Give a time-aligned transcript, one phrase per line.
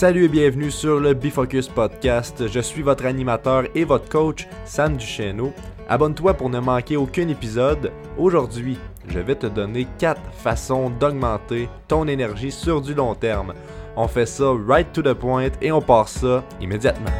[0.00, 2.48] Salut et bienvenue sur le Bifocus Podcast.
[2.48, 5.52] Je suis votre animateur et votre coach, Sam Duchesneau.
[5.90, 7.92] Abonne-toi pour ne manquer aucun épisode.
[8.16, 8.78] Aujourd'hui,
[9.08, 13.52] je vais te donner 4 façons d'augmenter ton énergie sur du long terme.
[13.94, 17.10] On fait ça right to the point et on part ça immédiatement.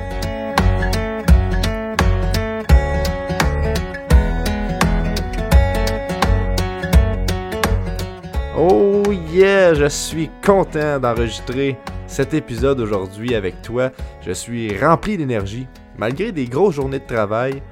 [8.57, 11.77] Oh yeah, je suis content d'enregistrer
[12.11, 13.93] cet épisode aujourd'hui avec toi.
[14.21, 17.63] Je suis rempli d'énergie, malgré des grosses journées de travail,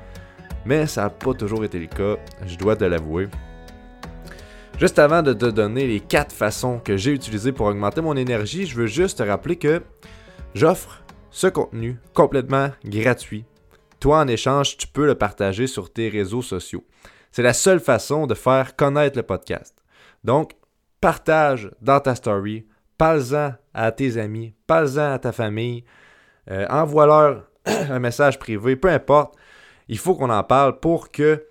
[0.65, 3.27] mais ça n'a pas toujours été le cas, je dois te l'avouer.
[4.79, 8.65] Juste avant de te donner les 4 façons que j'ai utilisées pour augmenter mon énergie,
[8.65, 9.83] je veux juste te rappeler que
[10.55, 13.45] j'offre ce contenu complètement gratuit.
[13.99, 16.85] Toi, en échange, tu peux le partager sur tes réseaux sociaux.
[17.33, 19.83] C'est la seule façon de faire connaître le podcast.
[20.23, 20.53] Donc,
[21.01, 22.67] partage dans ta story,
[22.99, 25.85] parle-en à tes amis, parle-en à ta famille,
[26.51, 29.35] euh, envoie-leur un message privé, peu importe.
[29.89, 31.47] Il faut qu'on en parle pour que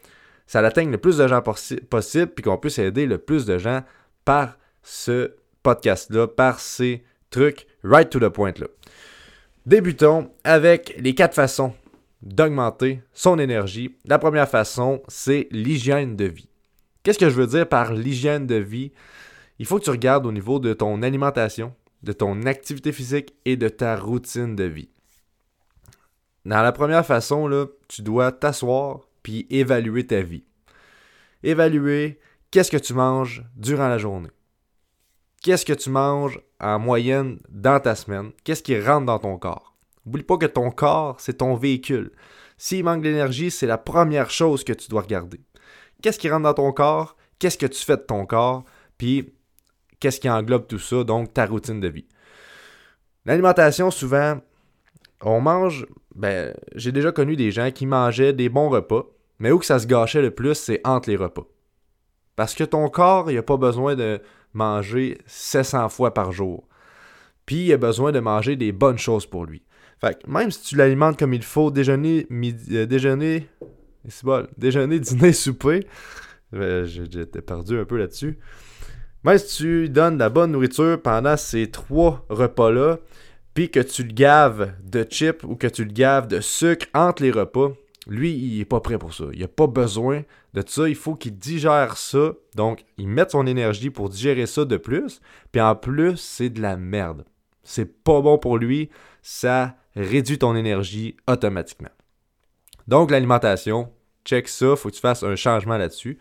[0.46, 3.82] ça atteigne le plus de gens possible, puis qu'on puisse aider le plus de gens
[4.24, 8.68] par ce podcast-là, par ces trucs right to the point là.
[9.66, 11.74] Débutons avec les quatre façons
[12.22, 13.96] d'augmenter son énergie.
[14.06, 16.50] La première façon, c'est l'hygiène de vie.
[17.04, 18.92] Qu'est-ce que je veux dire par l'hygiène de vie?
[19.60, 23.58] Il faut que tu regardes au niveau de ton alimentation, de ton activité physique et
[23.58, 24.90] de ta routine de vie.
[26.46, 30.46] Dans la première façon, tu dois t'asseoir puis évaluer ta vie.
[31.44, 32.20] Évaluer
[32.52, 34.30] qu'est-ce que tu manges durant la journée.
[35.42, 38.32] Qu'est-ce que tu manges en moyenne dans ta semaine?
[38.44, 39.76] Qu'est-ce qui rentre dans ton corps?
[40.06, 42.12] N'oublie pas que ton corps, c'est ton véhicule.
[42.58, 45.42] S'il manque d'énergie, c'est la première chose que tu dois regarder.
[46.02, 47.18] Qu'est-ce qui rentre dans ton corps?
[47.40, 48.64] Qu'est-ce que tu fais de ton corps?
[48.98, 49.34] Puis
[50.00, 52.06] qu'est-ce qui englobe tout ça, donc ta routine de vie.
[53.26, 54.40] L'alimentation, souvent,
[55.22, 55.86] on mange,
[56.16, 59.06] ben, j'ai déjà connu des gens qui mangeaient des bons repas,
[59.40, 61.48] mais où ça se gâchait le plus, c'est entre les repas.
[62.36, 64.22] Parce que ton corps, il n'a pas besoin de
[64.54, 66.68] manger 700 fois par jour.
[67.46, 69.64] Puis il a besoin de manger des bonnes choses pour lui.
[70.00, 73.48] Fait même si tu l'alimentes comme il faut, déjeuner, midi, euh, déjeuner,
[74.08, 75.88] c'est bon, déjeuner, dîner, souper,
[76.54, 78.38] euh, j'étais perdu un peu là-dessus.
[79.28, 83.00] Mais si tu donnes la bonne nourriture pendant ces trois repas-là,
[83.54, 87.24] puis que tu le gaves de chips ou que tu le gaves de sucre entre
[87.24, 87.74] les repas,
[88.08, 89.26] lui, il n'est pas prêt pour ça.
[89.34, 90.24] Il n'a pas besoin
[90.54, 90.88] de ça.
[90.88, 92.36] Il faut qu'il digère ça.
[92.56, 95.20] Donc, il met son énergie pour digérer ça de plus.
[95.52, 97.26] Puis en plus, c'est de la merde.
[97.64, 98.90] C'est pas bon pour lui.
[99.22, 101.90] Ça réduit ton énergie automatiquement.
[102.88, 103.92] Donc, l'alimentation,
[104.24, 104.78] check ça.
[104.78, 106.18] Faut que tu fasses un changement là-dessus.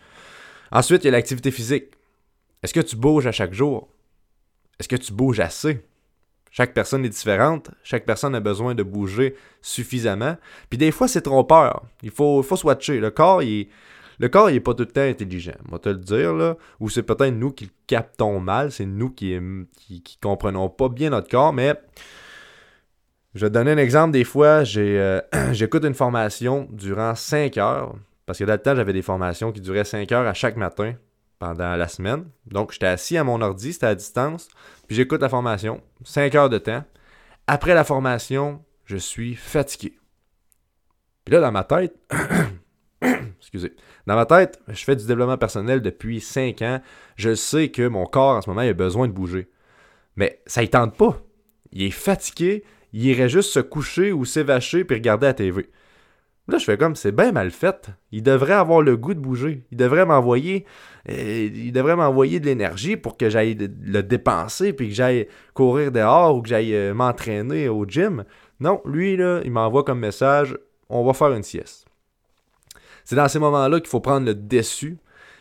[0.73, 1.96] Ensuite, il y a l'activité physique.
[2.67, 3.87] Est-ce que tu bouges à chaque jour?
[4.77, 5.85] Est-ce que tu bouges assez?
[6.51, 10.35] Chaque personne est différente, chaque personne a besoin de bouger suffisamment.
[10.69, 11.85] Puis des fois, c'est trompeur.
[12.03, 12.99] Il faut, faut swatcher.
[12.99, 13.69] Le corps, il
[14.19, 15.53] le corps, il est pas tout le temps intelligent.
[15.69, 16.57] On va te le dire, là.
[16.81, 19.39] Ou c'est peut-être nous qui le captons mal, c'est nous qui,
[19.77, 21.73] qui, comprenons pas bien notre corps, mais
[23.33, 24.11] je vais te donner un exemple.
[24.11, 25.21] Des fois, euh,
[25.53, 27.95] j'écoute une formation durant 5 heures.
[28.25, 30.95] Parce que dans le temps, j'avais des formations qui duraient 5 heures à chaque matin
[31.39, 32.25] pendant la semaine.
[32.45, 34.47] Donc, j'étais assis à mon ordi, c'était à distance,
[34.87, 36.83] puis j'écoute la formation, 5 heures de temps.
[37.47, 39.97] Après la formation, je suis fatigué.
[41.25, 41.95] Puis là, dans ma tête,
[43.39, 43.75] excusez,
[44.05, 46.81] dans ma tête, je fais du développement personnel depuis 5 ans.
[47.15, 49.49] Je sais que mon corps, en ce moment, il a besoin de bouger.
[50.15, 51.21] Mais ça ne tente pas.
[51.71, 55.69] Il est fatigué, il irait juste se coucher ou s'évacher puis regarder la TV.
[56.47, 57.89] Là, je fais comme, c'est bien mal fait.
[58.11, 59.65] Il devrait avoir le goût de bouger.
[59.71, 60.65] Il devrait m'envoyer,
[61.09, 65.91] euh, il devrait m'envoyer de l'énergie pour que j'aille le dépenser, puis que j'aille courir
[65.91, 68.23] dehors ou que j'aille euh, m'entraîner au gym.
[68.61, 70.57] Non, lui, là, il m'envoie comme message,
[70.89, 71.85] on va faire une sieste.
[73.03, 74.97] C'est dans ces moments-là qu'il faut prendre le dessus,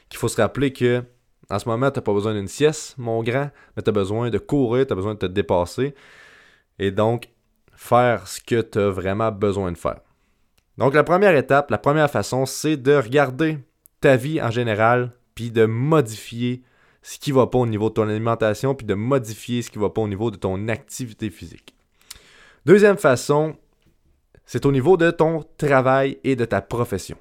[0.09, 1.05] qu'il faut se rappeler que
[1.49, 4.31] en ce moment, tu n'as pas besoin d'une sieste, mon grand, mais tu as besoin
[4.31, 5.95] de courir, tu as besoin de te dépasser.
[6.79, 7.29] Et donc,
[7.75, 10.01] faire ce que tu as vraiment besoin de faire.
[10.79, 13.59] Donc la première étape, la première façon, c'est de regarder
[14.01, 16.63] ta vie en général, puis de modifier
[17.03, 19.91] ce qui va pas au niveau de ton alimentation, puis de modifier ce qui va
[19.91, 21.75] pas au niveau de ton activité physique.
[22.67, 23.57] Deuxième façon,
[24.45, 27.17] c'est au niveau de ton travail et de ta profession.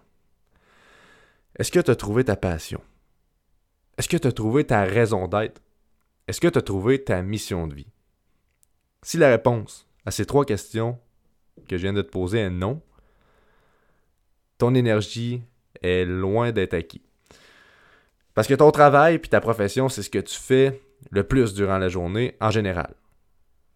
[1.57, 2.81] Est-ce que tu as trouvé ta passion?
[3.97, 5.61] Est-ce que tu as trouvé ta raison d'être?
[6.27, 7.87] Est-ce que tu as trouvé ta mission de vie?
[9.03, 10.99] Si la réponse à ces trois questions
[11.69, 12.81] que je viens de te poser est non,
[14.57, 15.41] ton énergie
[15.81, 17.01] est loin d'être acquis.
[18.33, 20.81] Parce que ton travail puis ta profession, c'est ce que tu fais
[21.11, 22.93] le plus durant la journée en général.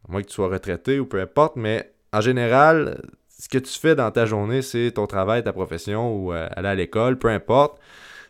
[0.07, 3.01] À moins que tu sois retraité ou peu importe, mais en général,
[3.39, 6.67] ce que tu fais dans ta journée, c'est ton travail, ta profession ou euh, aller
[6.67, 7.79] à l'école, peu importe.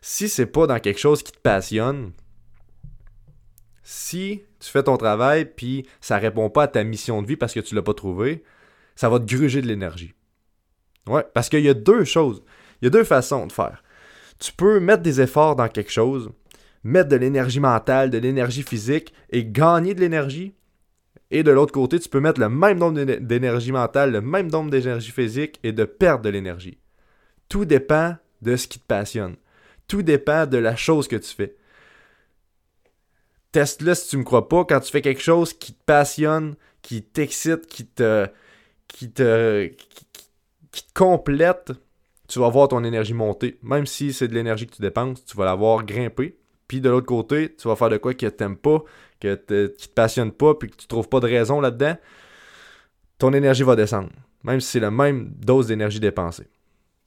[0.01, 2.11] Si c'est pas dans quelque chose qui te passionne,
[3.83, 7.53] si tu fais ton travail puis ça répond pas à ta mission de vie parce
[7.53, 8.43] que tu l'as pas trouvé,
[8.95, 10.13] ça va te gruger de l'énergie.
[11.09, 12.43] Ouais, parce qu'il y a deux choses.
[12.81, 13.83] Il y a deux façons de faire.
[14.39, 16.29] Tu peux mettre des efforts dans quelque chose,
[16.83, 20.53] mettre de l'énergie mentale, de l'énergie physique et gagner de l'énergie.
[21.31, 24.71] Et de l'autre côté, tu peux mettre le même nombre d'énergie mentale, le même nombre
[24.71, 26.77] d'énergie physique et de perdre de l'énergie.
[27.49, 29.35] Tout dépend de ce qui te passionne.
[29.87, 31.55] Tout dépend de la chose que tu fais.
[33.51, 34.63] Teste-le si tu me crois pas.
[34.65, 38.27] Quand tu fais quelque chose qui te passionne, qui t'excite, qui te,
[38.87, 39.71] qui te,
[40.71, 41.71] te complète,
[42.27, 43.57] tu vas voir ton énergie monter.
[43.63, 46.37] Même si c'est de l'énergie que tu dépenses, tu vas la voir grimper.
[46.67, 48.83] Puis de l'autre côté, tu vas faire de quoi que t'aimes pas,
[49.19, 51.97] que te, qui te passionne pas, puis que tu trouves pas de raison là-dedans.
[53.17, 54.09] Ton énergie va descendre.
[54.43, 56.47] Même si c'est la même dose d'énergie dépensée.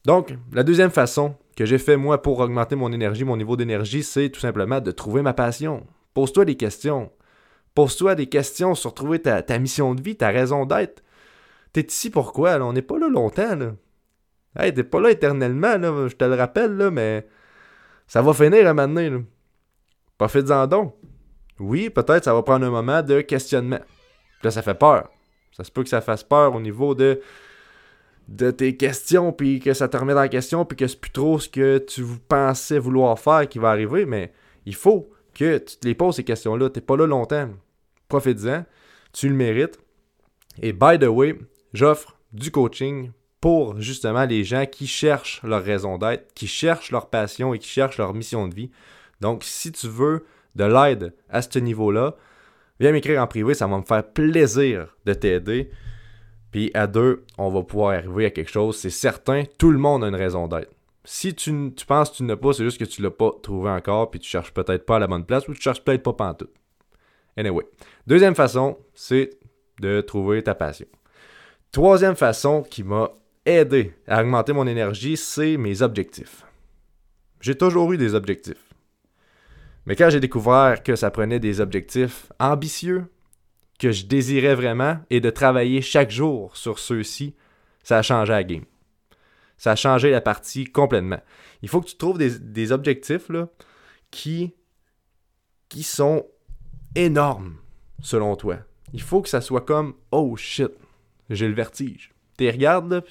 [0.05, 4.03] Donc, la deuxième façon que j'ai fait moi pour augmenter mon énergie, mon niveau d'énergie,
[4.03, 5.87] c'est tout simplement de trouver ma passion.
[6.15, 7.11] Pose-toi des questions.
[7.75, 11.02] Pose-toi des questions sur trouver ta, mission de vie, ta raison d'être.
[11.73, 12.59] T'es ici pourquoi?
[12.59, 12.67] Là?
[12.67, 13.57] On n'est pas là longtemps.
[13.57, 13.73] Là.
[14.59, 17.27] Hey, t'es pas là éternellement, là, je te le rappelle, là, mais
[18.07, 19.01] ça va finir à maintenant.
[19.01, 19.19] Là.
[20.19, 20.95] Profites-en donc.
[21.59, 23.81] Oui, peut-être ça va prendre un moment de questionnement.
[24.43, 25.11] là, ça fait peur.
[25.57, 27.21] Ça se peut que ça fasse peur au niveau de,
[28.29, 31.39] de tes questions, puis que ça te remet en question, puis que c'est plus trop
[31.39, 34.33] ce que tu pensais vouloir faire qui va arriver, mais
[34.67, 36.69] il faut que tu te les poses ces questions-là.
[36.71, 37.49] Tu n'es pas là longtemps.
[38.09, 38.65] Profites-en.
[39.13, 39.79] Tu le mérites.
[40.61, 41.39] Et by the way,
[41.73, 43.11] j'offre du coaching
[43.41, 47.69] pour justement les gens qui cherchent leur raison d'être, qui cherchent leur passion et qui
[47.69, 48.71] cherchent leur mission de vie.
[49.21, 50.25] Donc, si tu veux
[50.55, 52.15] de l'aide à ce niveau-là,
[52.79, 55.71] viens m'écrire en privé, ça va me faire plaisir de t'aider.
[56.53, 58.77] Puis à deux, on va pouvoir arriver à quelque chose.
[58.77, 60.71] C'est certain, tout le monde a une raison d'être.
[61.05, 63.71] Si tu, penses que tu n'as pas, c'est juste que tu ne l'as pas trouvé
[63.71, 66.13] encore, puis tu cherches peut-être pas à la bonne place, ou tu cherches peut-être pas
[66.13, 66.53] pantoute.
[67.37, 67.65] Anyway.
[68.07, 69.31] Deuxième façon, c'est
[69.81, 70.87] de trouver ta passion.
[71.73, 73.11] Troisième façon qui m'a
[73.47, 76.45] aidé à augmenter mon énergie, c'est mes objectifs.
[77.41, 78.75] J'ai toujours eu des objectifs.
[79.87, 83.07] Mais quand j'ai découvert que ça prenait des objectifs ambitieux,
[83.79, 87.35] que je désirais vraiment, et de travailler chaque jour sur ceux-ci,
[87.83, 88.67] ça a changé la game.
[89.57, 91.21] Ça a changé la partie complètement.
[91.63, 93.31] Il faut que tu trouves des, objectifs
[94.11, 94.53] qui
[95.81, 96.27] sont
[96.95, 97.57] énormes
[98.03, 98.59] selon toi.
[98.93, 100.71] Il faut que ça soit comme Oh shit,
[101.35, 102.13] j'ai le vertige.
[102.39, 103.05] Tu regardes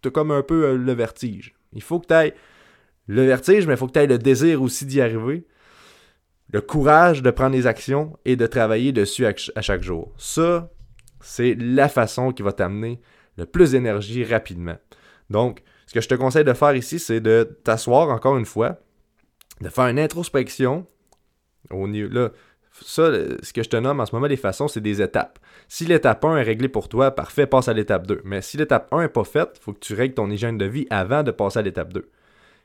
[0.00, 1.54] tu as comme un peu euh, le vertige.
[1.72, 2.34] Il faut que tu ailles
[3.06, 5.46] le vertige, mais il faut que tu ailles le désir aussi d'y arriver.
[6.52, 10.14] Le courage de prendre des actions et de travailler dessus à chaque jour.
[10.16, 10.70] Ça,
[11.20, 13.00] c'est la façon qui va t'amener
[13.36, 14.76] le plus d'énergie rapidement.
[15.30, 18.78] Donc, ce que je te conseille de faire ici, c'est de t'asseoir encore une fois,
[19.60, 20.86] de faire une introspection.
[21.70, 22.30] Au niveau, là,
[22.82, 23.10] ça,
[23.42, 25.38] ce que je te nomme en ce moment, les façons, c'est des étapes.
[25.68, 28.22] Si l'étape 1 est réglée pour toi, parfait, passe à l'étape 2.
[28.24, 30.64] Mais si l'étape 1 n'est pas faite, il faut que tu règles ton hygiène de
[30.64, 32.08] vie avant de passer à l'étape 2.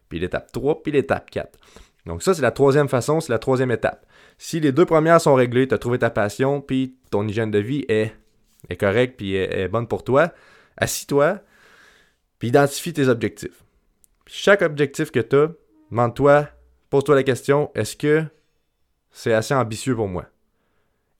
[0.09, 1.57] Puis l'étape 3, puis l'étape 4.
[2.05, 4.05] Donc ça, c'est la troisième façon, c'est la troisième étape.
[4.37, 7.59] Si les deux premières sont réglées, tu as trouvé ta passion, puis ton hygiène de
[7.59, 8.13] vie est,
[8.69, 10.33] est correcte, puis est bonne pour toi,
[10.77, 11.39] assis-toi,
[12.39, 13.63] puis identifie tes objectifs.
[14.27, 15.51] chaque objectif que tu as,
[15.91, 16.49] demande-toi,
[16.89, 18.25] pose-toi la question, est-ce que
[19.13, 20.25] c'est assez ambitieux pour moi?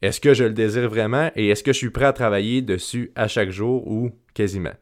[0.01, 3.13] Est-ce que je le désire vraiment et est-ce que je suis prêt à travailler dessus
[3.15, 4.73] à chaque jour ou quasiment?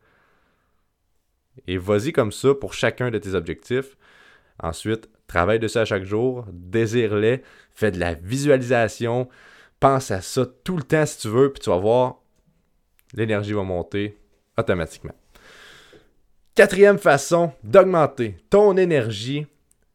[1.67, 3.97] Et vas-y comme ça pour chacun de tes objectifs.
[4.63, 9.29] Ensuite, travaille dessus à chaque jour, désire-les, fais de la visualisation,
[9.79, 12.21] pense à ça tout le temps si tu veux, puis tu vas voir,
[13.13, 14.17] l'énergie va monter
[14.57, 15.13] automatiquement.
[16.55, 19.45] Quatrième façon d'augmenter ton énergie,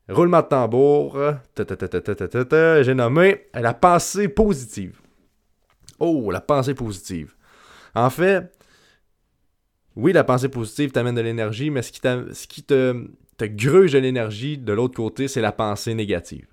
[0.09, 1.19] roulement de tambour,
[1.57, 5.01] j'ai nommé la pensée positive.
[5.99, 7.35] Oh, la pensée positive.
[7.95, 8.53] En fait,
[9.97, 13.07] oui, la pensée positive t'amène de l'énergie, mais ce qui, te,
[13.39, 16.47] te gruge de l'énergie de l'autre côté, c'est la pensée négative.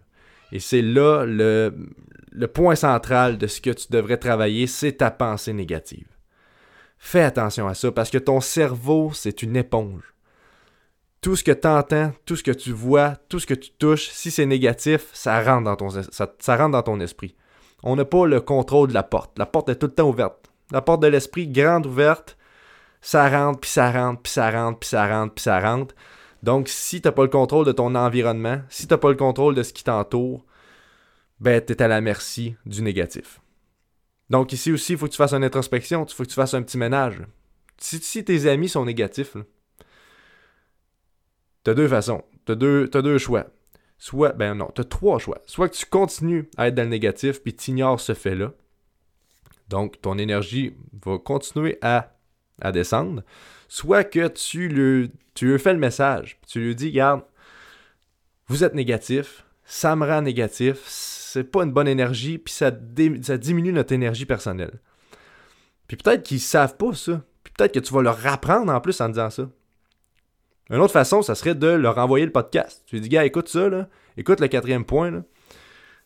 [0.51, 5.53] Et c'est là le point central de ce que tu devrais travailler, c'est ta pensée
[5.53, 6.07] négative.
[6.97, 10.12] Fais attention à ça parce que ton cerveau, c'est une éponge.
[11.23, 14.09] Tout ce que tu entends, tout ce que tu vois, tout ce que tu touches,
[14.09, 17.35] si c'est négatif, ça rentre, dans ton, esprit.
[17.81, 19.39] On n'a pas le contrôle de la porte.
[19.39, 20.51] La porte est tout le temps ouverte.
[20.71, 22.37] La porte de l'esprit, grande ouverte,
[23.01, 25.95] ça rentre, puis ça rentre, puis ça rentre, puis ça rentre, puis ça rentre.
[26.43, 29.15] Donc, si tu n'as pas le contrôle de ton environnement, si tu n'as pas le
[29.15, 30.45] contrôle de ce qui t'entoure,
[31.39, 33.39] ben, tu es à la merci du négatif.
[34.29, 36.53] Donc ici aussi, il faut que tu fasses une introspection, il faut que tu fasses
[36.53, 37.21] un petit ménage.
[37.77, 39.39] Si, tes amis sont négatifs, tu
[41.71, 43.47] as deux façons, tu as deux, deux choix.
[43.97, 45.41] Soit, ben non, tu as trois choix.
[45.45, 48.51] Soit que tu continues à être dans le négatif, puis tu ignores ce fait-là.
[49.69, 52.09] Donc, ton énergie va continuer à,
[52.73, 53.23] descendre.
[53.67, 56.39] Soit que tu lui, tu lui fais le message.
[56.47, 57.23] Tu lui dis, regarde,
[58.47, 62.71] vous êtes négatif, ça me rend négatif, c'est pas une bonne énergie, puis ça,
[63.21, 64.79] ça diminue notre énergie personnelle.
[65.87, 67.23] Puis peut-être qu'ils savent pas ça.
[67.43, 69.49] Puis peut-être que tu vas leur apprendre en plus en disant ça.
[70.69, 72.83] Une autre façon, ça serait de leur envoyer le podcast.
[72.85, 73.87] Tu lui dis, gars, écoute ça, là.
[74.17, 75.11] écoute le quatrième point.
[75.11, 75.21] Là,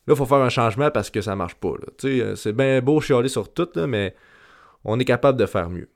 [0.07, 1.73] il faut faire un changement parce que ça marche pas.
[2.05, 4.15] Euh, c'est bien beau chialer sur tout, mais
[4.83, 5.89] on est capable de faire mieux.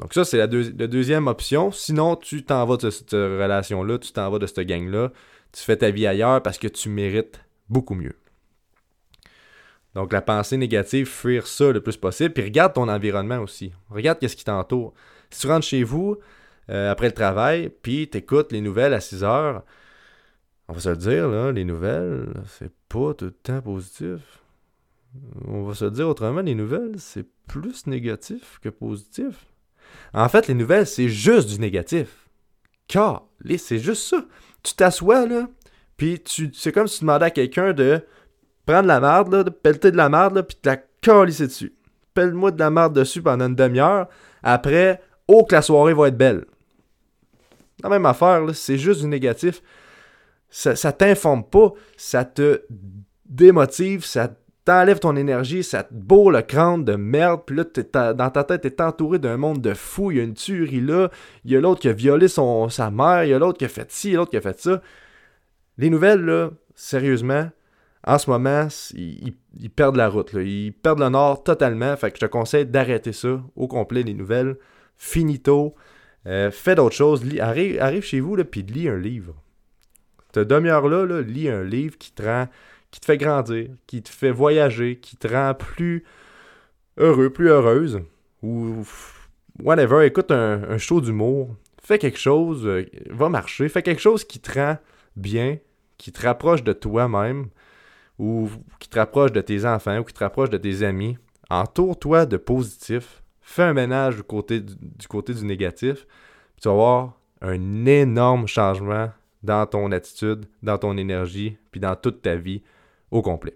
[0.00, 1.70] Donc ça, c'est la, deuxième option.
[1.70, 5.12] Sinon, tu t'en vas de cette relation-là, tu t'en vas de cette gang-là,
[5.52, 8.16] tu fais ta vie ailleurs parce que tu mérites beaucoup mieux.
[9.94, 13.72] Donc la pensée négative, fuir ça le plus possible, puis regarde ton environnement aussi.
[13.90, 14.94] Regarde qu'est-ce qui t'entoure.
[15.30, 16.16] Si tu rentres chez vous,
[16.72, 19.64] euh, après le travail, puis t'écoutes les nouvelles à 6 heures.
[20.68, 24.20] On va se le dire, là, les nouvelles, c'est pas tout le temps positif.
[25.46, 29.46] On va se le dire autrement, les nouvelles, c'est plus négatif que positif.
[30.14, 32.28] En fait, les nouvelles, c'est juste du négatif.
[32.88, 33.26] Car,
[33.58, 34.24] c'est juste ça.
[34.62, 35.48] Tu t'assois, là,
[35.96, 36.22] puis
[36.54, 38.00] c'est comme si tu demandais à quelqu'un de
[38.66, 41.74] prendre la marde, de pelleter de la marde, puis de la calisser dessus.
[42.14, 44.08] Pelle-moi de la marde dessus pendant une demi-heure.
[44.42, 46.44] Après, oh que la soirée va être belle.
[47.82, 49.62] La même affaire, c'est juste du négatif.
[50.50, 52.62] Ça, ça t'informe pas, ça te
[53.26, 54.30] démotive, ça
[54.64, 58.62] t'enlève ton énergie, ça te bourre le crâne de merde, puis là, dans ta tête,
[58.62, 61.10] t'es entouré d'un monde de fous, il y a une tuerie là,
[61.44, 63.68] il y a l'autre qui a violé sa mère, il y a l'autre qui a
[63.68, 64.80] fait ci, l'autre qui a fait ça.
[65.78, 67.50] Les nouvelles, là, sérieusement,
[68.06, 72.26] en ce moment, ils, perdent la route, ils perdent le nord totalement, fait que je
[72.26, 74.56] te conseille d'arrêter ça au complet, les nouvelles.
[74.96, 75.74] Finito.
[76.26, 77.22] Euh, fais d'autres choses.
[77.40, 79.34] arrive, chez vous, puis lis un livre.
[80.34, 82.48] Cette demi-heure-là, là, lis un livre qui te rend,
[82.90, 86.04] qui te fait grandir, qui te fait voyager, qui te rend plus
[86.96, 88.00] heureux, plus heureuse.
[88.42, 88.84] Ou
[89.62, 90.06] whatever.
[90.06, 91.54] Écoute un, show d'humour.
[91.82, 93.68] Fais quelque chose, euh, va marcher.
[93.68, 94.78] Fais quelque chose qui te rend
[95.16, 95.58] bien,
[95.98, 97.48] qui te rapproche de toi-même,
[98.18, 98.48] ou
[98.78, 101.18] qui te rapproche de tes enfants, ou qui te rapproche de tes amis.
[101.50, 106.06] Entoure-toi de positif fais un ménage du côté du, côté du négatif,
[106.60, 109.10] tu vas voir un énorme changement
[109.42, 112.62] dans ton attitude, dans ton énergie, puis dans toute ta vie
[113.10, 113.54] au complet.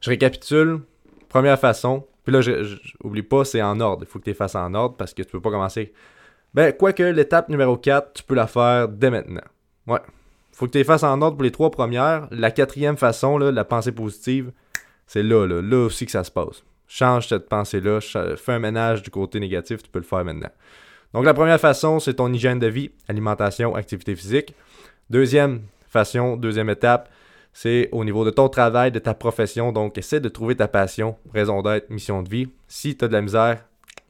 [0.00, 0.80] Je récapitule.
[1.28, 4.04] Première façon, puis là, je, oublie pas, c'est en ordre.
[4.04, 5.92] Il faut que tu les fasses en ordre parce que tu peux pas commencer.
[6.54, 9.42] Ben, quoique l'étape numéro 4, tu peux la faire dès maintenant.
[9.86, 10.00] Ouais.
[10.52, 12.28] Faut que tu les fasses en ordre pour les trois premières.
[12.30, 14.52] La quatrième façon, la pensée positive,
[15.06, 16.62] c'est là, là, là aussi que ça se passe.
[16.88, 20.50] Change cette pensée-là, fais un ménage du côté négatif, tu peux le faire maintenant.
[21.14, 24.54] Donc la première façon, c'est ton hygiène de vie, alimentation, activité physique.
[25.10, 27.10] Deuxième façon, deuxième étape,
[27.52, 29.72] c'est au niveau de ton travail, de ta profession.
[29.72, 32.48] Donc essaie de trouver ta passion, raison d'être, mission de vie.
[32.66, 33.64] Si tu as de la misère,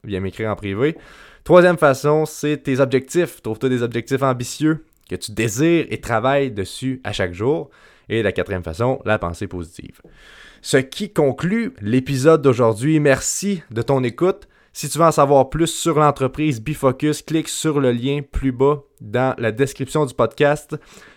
[0.04, 0.96] viens m'écrire en privé.
[1.44, 3.42] Troisième façon, c'est tes objectifs.
[3.42, 7.70] Trouve-toi des objectifs ambitieux que tu désires et travaille dessus à chaque jour.
[8.12, 10.02] Et la quatrième façon, la pensée positive.
[10.60, 13.00] Ce qui conclut l'épisode d'aujourd'hui.
[13.00, 14.48] Merci de ton écoute.
[14.74, 18.82] Si tu veux en savoir plus sur l'entreprise Bifocus, clique sur le lien plus bas
[19.00, 20.76] dans la description du podcast.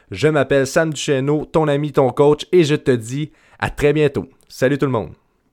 [0.10, 4.30] Je m'appelle Sam Duchesneau, ton ami, ton coach, et je te dis à très bientôt.
[4.48, 5.25] Salut tout le monde.